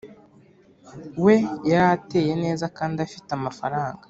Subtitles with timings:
[1.25, 1.35] we
[1.71, 3.99] yari ateye neza kandi afite amafaranga